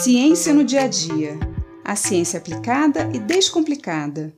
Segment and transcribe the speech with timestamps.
[0.00, 1.36] Ciência no dia a dia.
[1.84, 4.32] A ciência aplicada e descomplicada.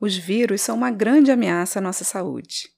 [0.00, 2.70] Os vírus são uma grande ameaça à nossa saúde.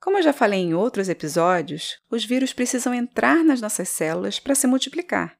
[0.00, 4.54] Como eu já falei em outros episódios, os vírus precisam entrar nas nossas células para
[4.54, 5.36] se multiplicar.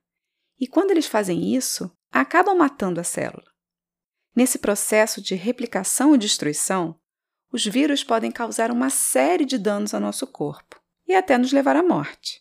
[0.60, 3.50] E quando eles fazem isso, acabam matando a célula.
[4.36, 7.00] Nesse processo de replicação e destruição,
[7.50, 10.81] os vírus podem causar uma série de danos ao nosso corpo
[11.12, 12.40] e até nos levar à morte.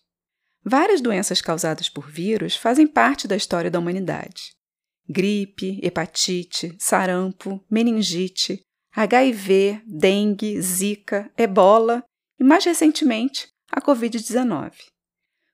[0.63, 4.53] Várias doenças causadas por vírus fazem parte da história da humanidade.
[5.09, 8.61] Gripe, hepatite, sarampo, meningite,
[8.94, 12.03] HIV, dengue, zika, ebola
[12.39, 14.72] e, mais recentemente, a Covid-19.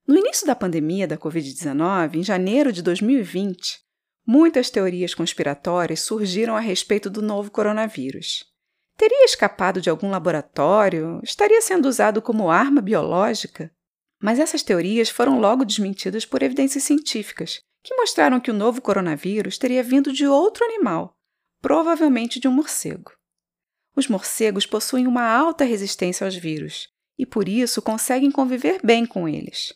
[0.08, 3.80] No início da pandemia da Covid-19, em janeiro de 2020,
[4.26, 8.46] muitas teorias conspiratórias surgiram a respeito do novo coronavírus.
[8.98, 11.22] Teria escapado de algum laboratório?
[11.24, 13.72] Estaria sendo usado como arma biológica?
[14.20, 19.60] Mas essas teorias foram logo desmentidas por evidências científicas, que mostraram que o novo coronavírus
[19.60, 21.16] teria vindo de outro animal,
[21.62, 23.12] provavelmente de um morcego.
[23.96, 26.90] Os morcegos possuem uma alta resistência aos vírus
[27.20, 29.76] e, por isso, conseguem conviver bem com eles.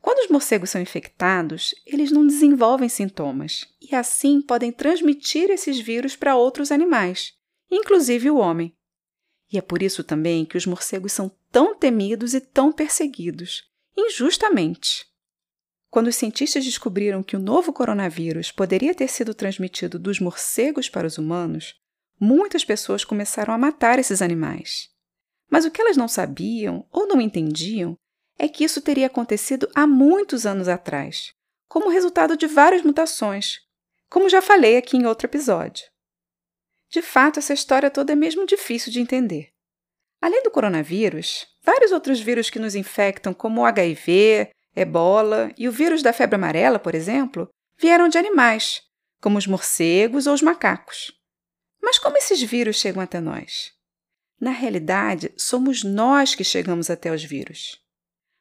[0.00, 6.14] Quando os morcegos são infectados, eles não desenvolvem sintomas e, assim, podem transmitir esses vírus
[6.14, 7.34] para outros animais,
[7.72, 8.76] inclusive o homem.
[9.50, 13.64] E é por isso também que os morcegos são tão temidos e tão perseguidos,
[13.96, 15.06] injustamente.
[15.90, 21.06] Quando os cientistas descobriram que o novo coronavírus poderia ter sido transmitido dos morcegos para
[21.06, 21.74] os humanos,
[22.18, 24.88] muitas pessoas começaram a matar esses animais.
[25.50, 27.94] Mas o que elas não sabiam ou não entendiam
[28.38, 31.34] é que isso teria acontecido há muitos anos atrás,
[31.68, 33.60] como resultado de várias mutações,
[34.08, 35.91] como já falei aqui em outro episódio.
[36.92, 39.48] De fato, essa história toda é mesmo difícil de entender.
[40.20, 45.72] Além do coronavírus, vários outros vírus que nos infectam, como o HIV, ebola e o
[45.72, 47.48] vírus da febre amarela, por exemplo,
[47.78, 48.82] vieram de animais,
[49.22, 51.18] como os morcegos ou os macacos.
[51.82, 53.72] Mas como esses vírus chegam até nós?
[54.38, 57.80] Na realidade, somos nós que chegamos até os vírus.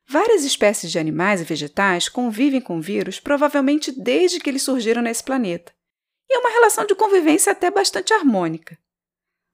[0.05, 5.23] Várias espécies de animais e vegetais convivem com vírus provavelmente desde que eles surgiram nesse
[5.23, 5.71] planeta
[6.31, 8.79] e é uma relação de convivência até bastante harmônica.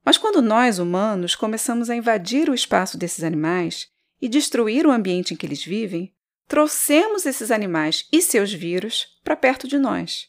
[0.06, 3.88] Mas quando nós, humanos, começamos a invadir o espaço desses animais
[4.22, 6.14] e destruir o ambiente em que eles vivem,
[6.48, 10.28] trouxemos esses animais e seus vírus para perto de nós.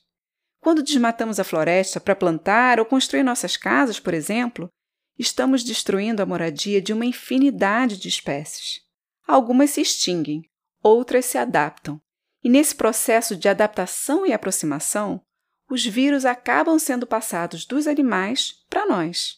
[0.59, 4.71] Quando desmatamos a floresta para plantar ou construir nossas casas, por exemplo,
[5.19, 8.81] estamos destruindo a moradia de uma infinidade de espécies.
[9.27, 10.43] Algumas se extinguem,
[10.83, 12.01] outras se adaptam.
[12.43, 15.21] E nesse processo de adaptação e aproximação,
[15.71, 19.37] os vírus acabam sendo passados dos animais para nós.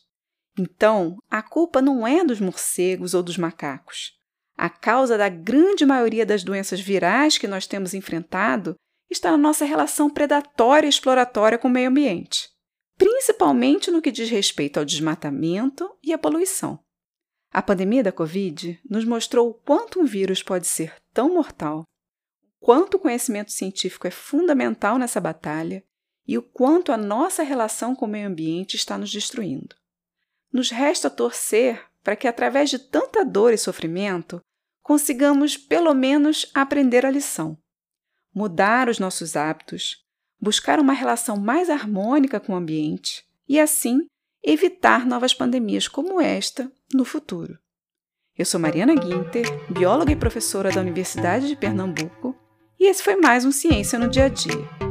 [0.58, 4.12] Então, a culpa não é dos morcegos ou dos macacos.
[4.56, 8.74] A causa da grande maioria das doenças virais que nós temos enfrentado
[9.08, 12.48] está na nossa relação predatória e exploratória com o meio ambiente,
[12.96, 16.78] principalmente no que diz respeito ao desmatamento e à poluição.
[17.52, 21.84] A pandemia da Covid nos mostrou o quanto um vírus pode ser tão mortal,
[22.60, 25.82] quanto o conhecimento científico é fundamental nessa batalha
[26.30, 29.74] e o quanto a nossa relação com o meio ambiente está nos destruindo.
[30.52, 34.40] Nos resta torcer para que, através de tanta dor e sofrimento,
[34.80, 37.58] consigamos pelo menos aprender a lição,
[38.32, 40.04] mudar os nossos hábitos,
[40.40, 44.06] buscar uma relação mais harmônica com o ambiente e, assim,
[44.40, 47.58] evitar novas pandemias como esta no futuro.
[48.38, 52.38] Eu sou Mariana Guinter, bióloga e professora da Universidade de Pernambuco,
[52.78, 54.89] e esse foi mais um Ciência no Dia a Dia